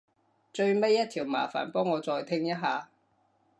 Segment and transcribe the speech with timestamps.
[0.51, 2.89] 最尾一條麻煩幫我再聽一下